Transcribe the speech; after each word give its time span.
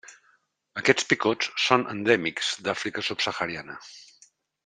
Aquests 0.81 1.05
picots 1.09 1.51
són 1.65 1.85
endèmics 1.93 2.49
d'Àfrica 2.69 3.05
subsahariana. 3.11 3.79